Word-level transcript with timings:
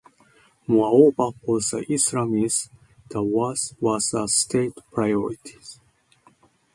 Moreover, 0.65 1.37
for 1.45 1.59
the 1.59 1.85
Isma'ilis, 1.87 2.69
da'wa 3.11 3.75
was 3.79 4.15
a 4.15 4.27
state 4.27 4.73
priority. 4.91 5.59